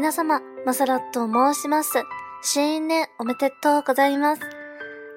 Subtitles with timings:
[0.00, 2.04] 皆様、マサラと申します。
[2.42, 4.42] 新年おめでとうございます。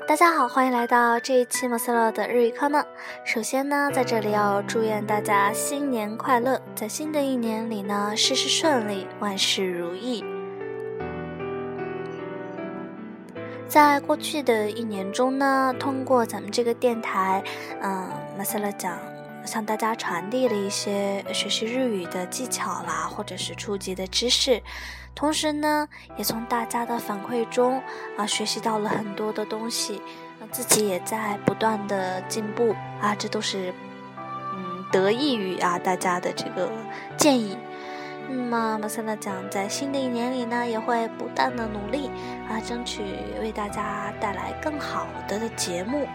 [0.08, 2.84] 大家好，欢迎来到这一期马萨拉的日语课呢。
[3.26, 10.24] 首先呢，在这里要祝愿大家新年快乐，在新的一年里呢，事事顺利，万事如意。
[13.68, 17.44] 在过去的一年中呢，通过咱们这个电台，
[17.82, 18.98] 嗯，马萨拉讲
[19.45, 24.63] 向大家传递了一些学习日语的技巧啦，或者是初级的知识。
[25.15, 27.81] 同时呢，也从大家的反馈中
[28.17, 30.03] 啊学习到了很多的东西，
[30.51, 33.73] 自己也在不断的进步啊，这都是
[34.55, 36.69] 嗯得益于啊大家的这个
[37.17, 37.57] 建议。
[38.29, 42.11] 那么马塞拉讲在新的一年里呢，也会不断的努力
[42.49, 43.03] 啊，争取
[43.41, 46.09] 为大家带来更好的节目。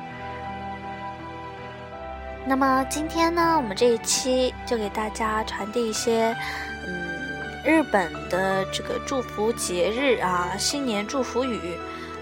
[2.48, 6.36] 那么今天呢，我们这一期就给大家传递一些
[6.86, 7.14] 嗯。
[7.64, 11.58] 日本的这个祝福节日啊，新年祝福语，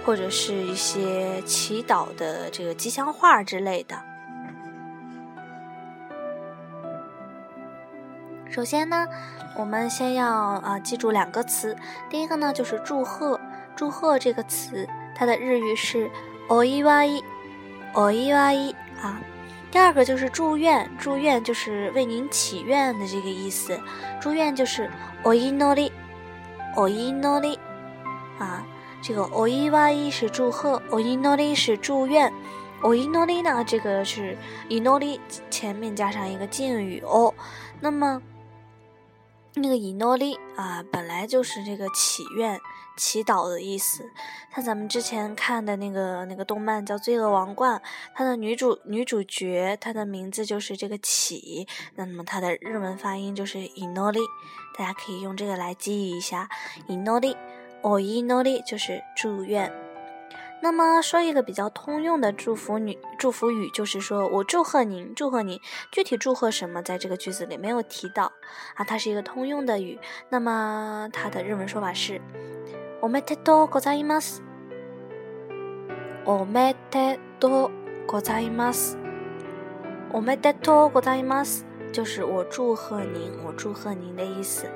[0.07, 3.97] 或者是一些祈祷的这个吉祥话之类的。
[8.49, 9.09] 首先呢，
[9.57, 11.77] 我们先要啊记住两个词，
[12.09, 13.41] 第一个呢就是祝贺，
[13.75, 16.09] 祝贺这个词，它的日语是“
[16.49, 17.25] おいわい”，“
[17.95, 19.19] おいわい”啊。
[19.77, 23.81] 第二个就是祝愿，祝愿就是为您祈愿的这个意思。
[24.21, 24.91] 祝愿就是
[25.25, 25.91] おいのり，
[26.77, 27.59] おいのり，
[28.39, 28.63] 啊，
[29.01, 32.31] 这个おいわい是祝贺，おいのり是祝愿，
[32.83, 34.37] おいのり呢，这个是
[34.69, 37.33] いのり前面加上一个敬语哦。
[37.81, 38.21] 那么
[39.55, 42.61] 那个いのり啊，本来就是这个祈愿。
[42.98, 44.04] 祈祷的意思，
[44.54, 47.80] 像咱们之前看的那个那个动漫叫《罪恶王冠》，
[48.16, 54.26] 它的女主女主角她的名字就是这个启，那么它的日文发音就是 inori，
[54.78, 56.50] 大家可以用这个来记忆一下
[56.90, 57.36] inori，
[57.84, 59.72] 哦 inori 就是祝愿。
[60.60, 65.62] 那么说一个比较通用的祝福语，祝福语就是说我祝贺您，祝贺您。
[65.92, 68.32] 具体祝贺什么，在这个句子里没有提到
[68.74, 70.00] 啊，它是一个通用的语。
[70.30, 72.20] 那么它的日文说法是。
[73.01, 74.43] おめでとうございます。
[76.25, 77.71] おめでとう
[78.07, 78.97] ございます。
[80.13, 84.67] おめでとうございます，就是我祝贺您，我祝贺您的意思。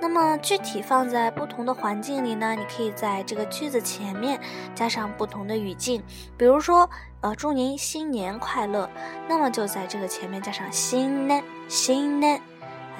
[0.00, 2.56] 那么具体放在不同的环境里呢？
[2.56, 4.40] 你可以在这个句子前面
[4.74, 6.02] 加上不同的语境，
[6.38, 6.88] 比如说，
[7.20, 8.88] 呃，祝您新年快乐，
[9.28, 12.40] 那么就在这个前面加上新年，新年。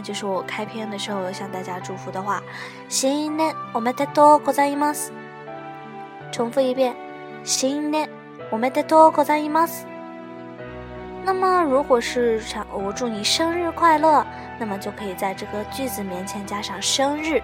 [0.00, 2.42] 那就是我开篇的时候向大家祝福的话。
[2.88, 5.12] 新年おめでとうございます。
[6.32, 6.94] 重复一遍，
[7.44, 8.08] 新年
[8.50, 9.86] おめでとうございます。
[11.24, 14.24] 那么，如果是想我祝你生日快乐，
[14.58, 17.42] 那么就可以在这个句子面前加上生日。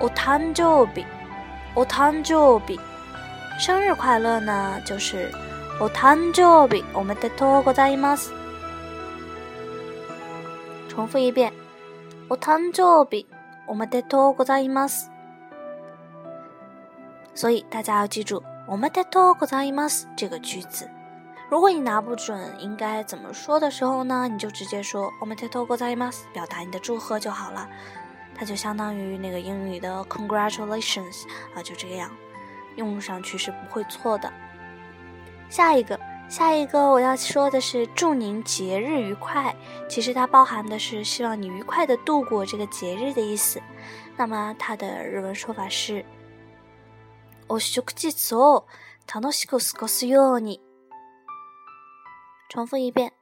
[0.00, 1.04] お誕生日，
[1.74, 2.78] お誕生日，
[3.58, 5.30] 生日快乐呢，就是
[5.78, 8.32] お誕生日おめでとうございます。
[10.88, 11.52] 重复一遍。
[12.28, 13.26] お誕生日
[13.66, 15.10] おめでとうございます。
[17.34, 20.88] 所以大家要记住“おめでとうございます”这个句子。
[21.48, 27.68] 如果你拿不准应该怎么说的时候呢，你就直接说“おめでとうございます”，表达你的祝贺就好了。
[28.36, 31.24] 它就相当于那个英语的 “congratulations”
[31.54, 32.10] 啊，就这样，
[32.76, 34.32] 用上去是不会错的。
[35.48, 35.98] 下一个。
[36.28, 39.54] 下一个我要说的是祝您节日愉快，
[39.88, 43.60] 其实它包含的是希望你愉快的度过这个节日的意思。
[44.16, 46.04] 那么它的日文说法是
[47.48, 48.64] お食事を
[49.12, 50.60] 楽しく過ごすように。
[52.48, 53.12] 重复一遍。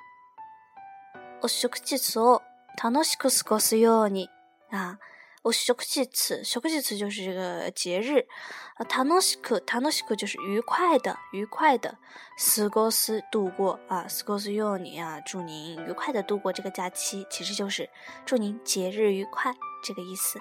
[1.41, 2.43] お食事を
[2.83, 4.29] 楽しく過ごすように
[4.71, 4.99] 啊。
[5.43, 8.27] 我食日，食日就是这个节日，
[8.75, 11.97] 啊，楽しく，楽しく就是愉快的，愉快的，
[12.37, 17.89] 過ごす度过啊，過ごすように啊，祝您愉快的度过这个假期，其实就是
[18.27, 20.41] 祝您节日愉快这个意思。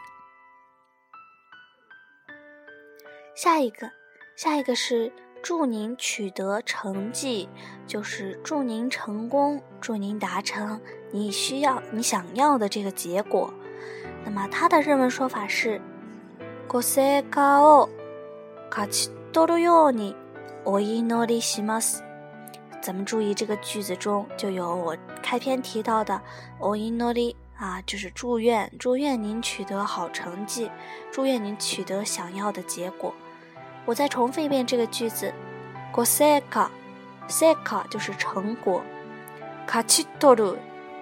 [3.35, 3.91] 下一个，
[4.35, 7.47] 下一个是祝您取得成绩，
[7.85, 10.81] 就是祝您成功，祝您达成
[11.11, 13.53] 你需要、你想要的这个结果。
[14.25, 15.81] 那么它的日文说法是“
[16.67, 17.89] ご成果を
[18.69, 20.15] 勝ち取るように
[20.65, 22.03] お祈りします”。
[22.81, 26.21] 咱们注意这个句子中就有我开篇提到的“
[26.59, 30.69] お祈り”啊，就是祝愿，祝愿您取得好成绩，
[31.11, 33.13] 祝愿您取得想要的结果。
[33.85, 35.33] 我再重复一遍这个句子：“
[35.91, 36.69] ご成果，
[37.27, 38.81] 成果就是成果；
[39.67, 40.57] 勝ち取る，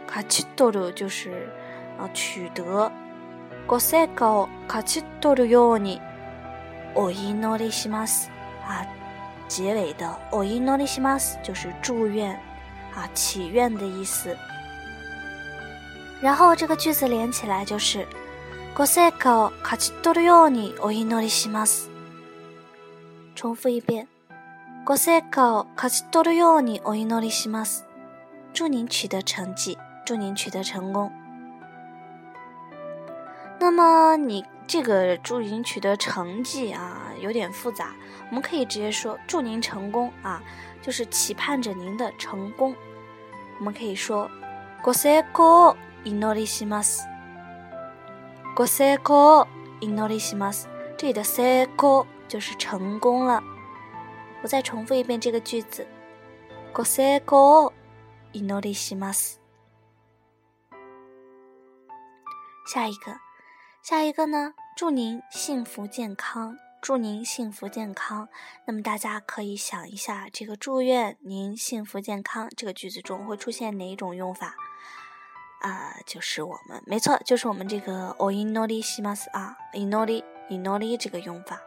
[0.08, 1.50] 勝ち取る就是
[2.00, 2.90] 啊取得。
[3.71, 6.01] ご成果を勝ち取るように
[6.97, 8.29] お祈りします
[8.67, 8.85] 啊。
[9.49, 12.37] 结尾的お祈りします就是祝愿
[12.97, 14.37] 啊、祈愿的意思。
[16.21, 18.09] 然后这个句子连起来就是
[18.75, 21.89] ご成果を勝ち取るようにお祈りします。
[23.37, 24.09] 重复一遍。
[24.85, 27.87] ご成果を勝ち取るようにお祈りします。
[28.53, 31.13] 祝您取得成绩，祝您取得成功。
[33.60, 37.96] 那么你这个祝您取得成绩啊，有点复杂。
[38.30, 40.42] 我们可以直接说祝您成功啊，
[40.82, 42.76] 就是期盼着您的成功。
[43.60, 44.30] 我们可以说
[44.84, 47.04] ご成功祈りします。
[48.56, 49.48] ご成功
[49.80, 50.66] 祈りします。
[50.98, 53.42] 这里的成功就是成功了。
[54.42, 55.88] 我再重复一遍这个句子。
[56.74, 57.72] ご成功
[58.34, 59.36] 祈りします。
[62.68, 63.16] 下一个。
[63.82, 64.54] 下一个呢？
[64.76, 68.28] 祝您幸福健康，祝您幸福健康。
[68.66, 74.56] 那么大家可以想一下，这个祝愿您幸福健康这个句子中会出现哪一种用法？
[75.62, 81.62] 啊，就是我们，没错，就是我们这个お祈りします啊，祈り、祈り这个用法。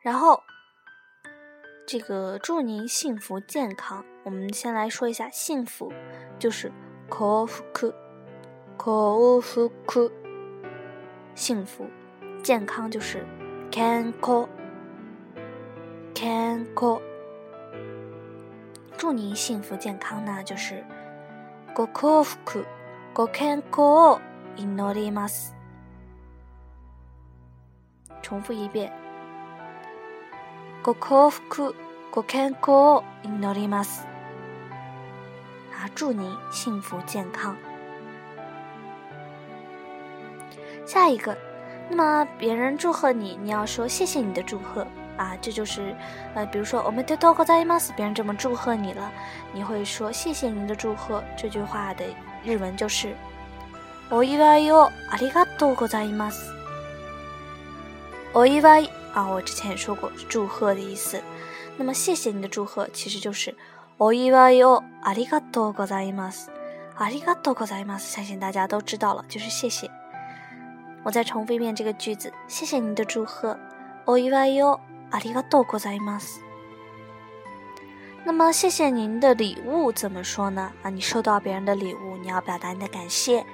[0.00, 0.40] 然后，
[1.86, 5.92] 这个祝您幸福健康，我们先来说一下幸福，
[6.38, 6.72] 就是
[7.10, 8.03] 幸福。
[8.76, 10.10] 幸福，
[11.34, 11.86] 幸福，
[12.42, 13.26] 健康就是
[13.70, 14.48] 健康，
[16.14, 17.00] 健康。
[18.96, 20.84] 祝您幸福健康呢，就是
[21.74, 22.64] ご幸福、
[23.14, 24.20] ご健康を
[24.56, 25.54] 祈ります。
[28.22, 28.92] 重复一遍，
[30.82, 31.74] ご幸福、
[32.10, 34.06] ご健康を祈ります。
[35.72, 37.56] 啊，祝您幸福健康。
[40.85, 41.35] 下一个，
[41.89, 44.85] 那么别人祝贺你，你要说谢谢你的祝贺
[45.17, 45.95] 啊，这就是
[46.33, 49.11] 呃，比如说，おめでとうございま，别人这么祝贺你了，
[49.53, 51.23] 你会说谢谢您的祝贺。
[51.37, 52.05] 这句话的
[52.43, 53.15] 日文就是
[54.09, 56.53] おいわよ、ありがとうございます。
[58.33, 61.21] おいわ啊，我之前也说过，祝贺的意思。
[61.77, 63.55] 那么谢谢你的祝贺，其实就是
[63.97, 66.51] おいわよ、ありがとうございます。
[66.97, 69.89] ありがとうございます，相信大家都知道了，就是谢谢。
[71.04, 73.58] 我再重复一遍这个句子，谢谢您的祝贺。
[74.06, 74.80] お祝いを
[75.10, 76.40] ありがとうございます。
[78.24, 80.70] 那么，谢谢您的礼物怎么说呢？
[80.82, 83.44] 啊，你收到别人的礼物，你要表达你的感谢。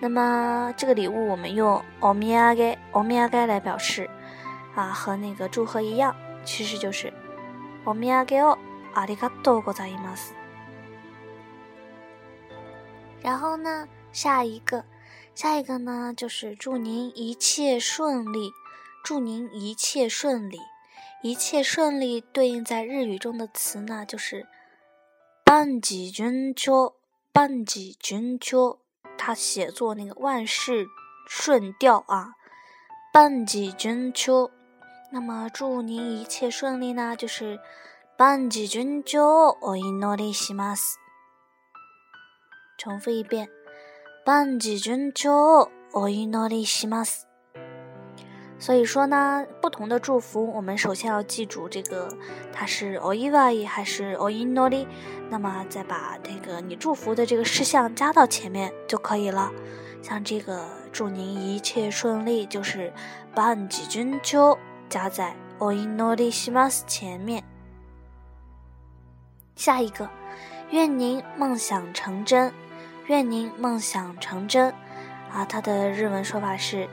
[0.00, 4.08] 那么，这个礼物我们用おみやげ、おみやげ来表示，
[4.76, 6.14] 啊，和那个祝贺一样，
[6.44, 7.12] 其实就是
[7.84, 8.58] おみやげを
[8.94, 10.34] ありがとうございます。
[13.22, 14.84] 然后呢，下一个。
[15.36, 18.52] 下一个呢，就是祝您一切顺利，
[19.02, 20.58] 祝您一切顺利，
[21.22, 24.46] 一切顺利对应在日语中的词呢，就是
[25.46, 26.94] 万吉君秋，
[27.34, 28.78] 万吉君秋，
[29.16, 30.86] 它写作那个万事
[31.26, 32.34] 顺调啊，
[33.14, 34.50] 万吉君秋。
[35.10, 37.60] 那么祝您一切顺利呢，就是
[38.18, 39.20] 万吉君秋，
[39.60, 40.96] お祈りします。
[42.78, 43.55] 重复一遍。
[44.26, 47.26] 万事順調お祈りします。
[48.58, 52.08] 所以说呢，不同的祝福，我们首先要记住这个
[52.52, 54.86] 它是お祝い还是お祈り，
[55.28, 59.50] 那么再把这个你祝福的这个事项加到前面就可以了。
[60.00, 62.92] 像这个祝您一切顺利，就是
[63.34, 64.56] 万事順調
[64.88, 67.42] 加在お祈りします前面。
[69.56, 70.08] 下一个，
[70.70, 72.52] 愿您梦想成真。
[73.06, 74.72] 愿您梦想成真，
[75.32, 76.88] 啊，它的日文说法是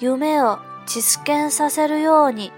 [0.00, 2.50] 夢を実現させるように，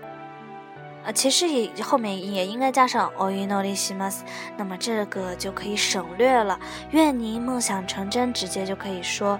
[1.04, 4.22] 啊，其实也后面也应该加上お祈りします，
[4.56, 6.58] 那么这个就可以省略了。
[6.92, 9.38] 愿您梦想成真，直接就可以说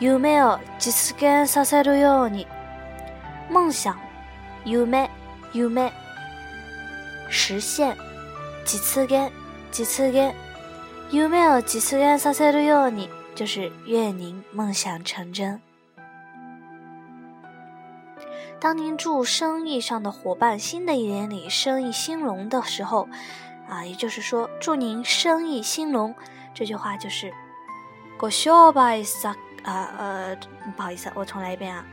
[0.00, 2.46] 夢を実現させるように，
[3.50, 3.96] 梦想，
[4.64, 5.08] 夢，
[5.52, 5.90] 夢，
[7.30, 7.94] 实现，
[8.64, 9.30] 実現，
[9.70, 10.34] 実現。
[10.34, 10.34] 有
[11.28, 12.90] 没有几次愿撒塞的哟？
[12.90, 15.60] 你就是愿您梦想成真。
[18.58, 23.08] 当您祝生意上的伙伴新的一年里生意兴隆的时候，
[23.68, 26.14] 啊，也就是说祝您生意兴隆。
[26.54, 27.30] 这句话就是
[28.18, 30.36] ご商売さ啊呃，
[30.74, 31.84] 不好意思，我重来一遍啊。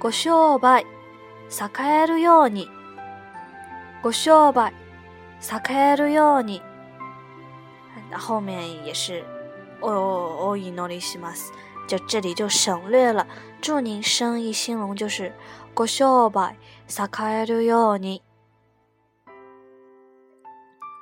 [0.00, 0.84] ご商売
[1.50, 2.68] 栄えるように。
[4.02, 4.72] ご商売
[5.40, 6.62] 栄えるように。
[8.10, 9.24] 那后面也是
[9.80, 11.52] 哦哦伊诺里西马斯，
[11.86, 13.26] 就这里就省略了。
[13.60, 15.32] 祝您生意兴隆，就是
[15.74, 16.56] ご商売
[16.88, 18.22] 栄えるように。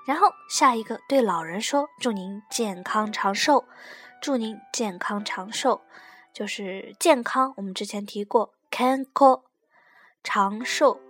[0.05, 3.65] 然后下一个对老人说：“祝您健康长寿，
[4.21, 5.83] 祝您健康长寿，
[6.33, 7.55] 就是健康。
[7.57, 9.43] 我们之前提过，健康
[10.25, 11.01] 长寿，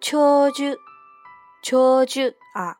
[0.00, 0.76] 長寿
[1.62, 2.76] 長寿啊。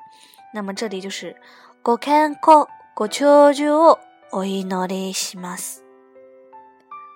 [0.53, 1.37] 那么这里就是
[1.83, 3.99] ご健康ご長寿を
[4.33, 5.85] お祈りします。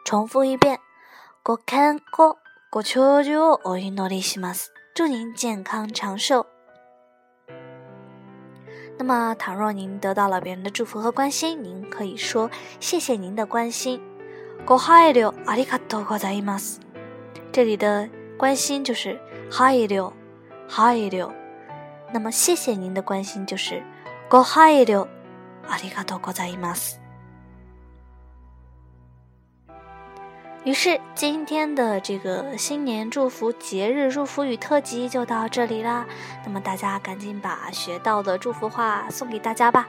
[0.04, 0.78] 重复一遍，
[1.42, 2.36] ご健康
[2.70, 4.72] ご長寿をお祈りします。
[4.94, 6.46] 祝您健康长寿。
[8.98, 14.00] 那么，倘若您得到了别人的祝福和关心，您可以说谢谢您的关心。
[14.66, 16.80] ご配慮ありがとうございます。
[17.50, 19.18] 这里的关心就是
[19.50, 20.12] 配慮，
[20.68, 21.30] 配慮。
[22.12, 23.82] 那么，谢谢您的关心就是
[24.28, 25.08] ご配慮
[25.68, 27.00] ありがとうございます。
[30.64, 36.04] 于是，今天的这个新年祝福节日祝福语特辑就到这里啦。
[36.44, 39.88] 那么，大家赶紧把学到的祝福话送给大家吧。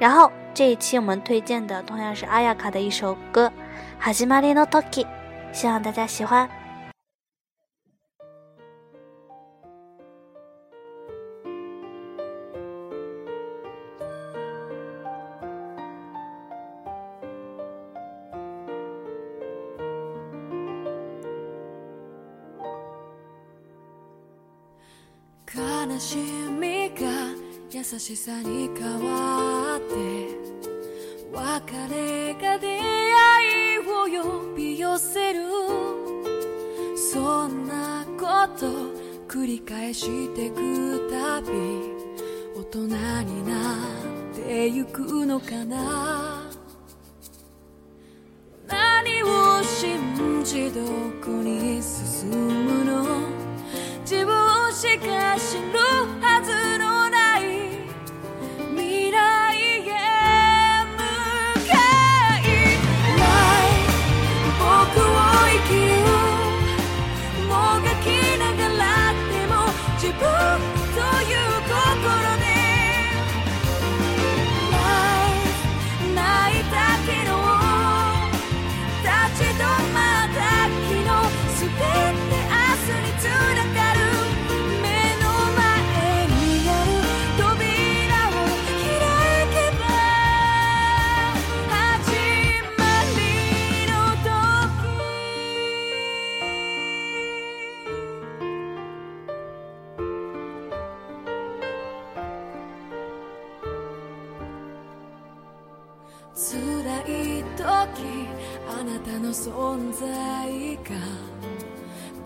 [0.00, 3.52] 然后，这一期我们推荐的同样是阿亚卡的一首歌《
[4.12, 5.04] 始まりの時》，
[5.52, 6.48] 希望大家喜欢。
[25.89, 26.17] 悲し
[26.59, 27.07] みが
[27.71, 29.95] 優しさに変わって
[31.31, 35.39] 別れが出会いを呼び寄せる。
[37.13, 38.25] そんなこ
[38.59, 38.67] と
[39.29, 41.47] 繰り返してくたび
[42.53, 42.79] 大人
[43.23, 43.75] にな
[44.33, 46.51] ってゆくのかな。
[48.67, 50.81] 何を信じど
[51.23, 52.56] こに進む
[54.77, 55.57] 分しか知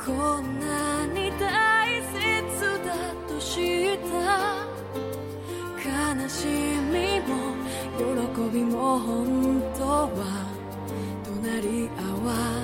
[0.03, 2.15] こんなに大切
[2.83, 4.65] だと知った
[6.17, 7.29] 悲しみも
[7.97, 8.03] 喜
[8.51, 10.09] びも本当は
[11.23, 12.60] 隣り合わせ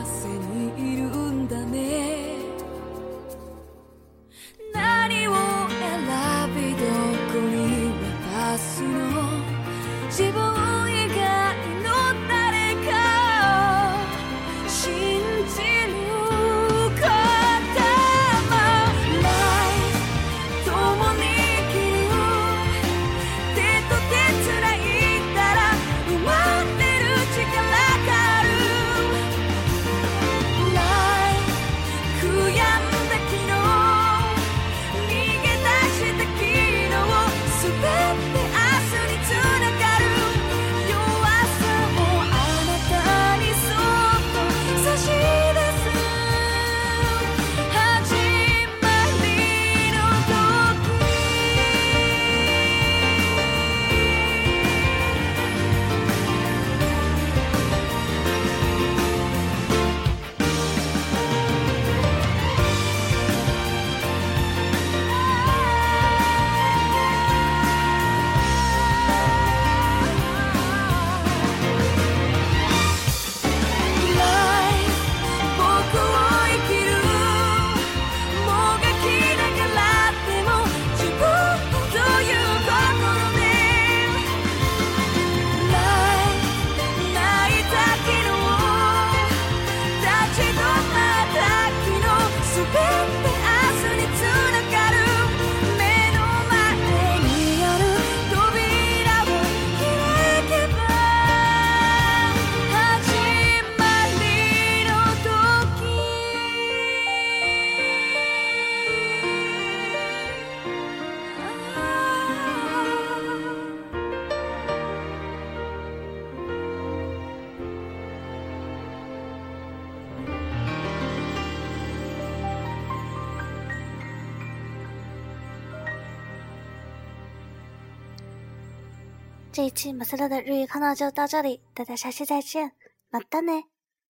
[129.57, 132.73] 这一期马赛乐的日语看到就到这里，大家下期再见，
[133.09, 133.53] 马达呢。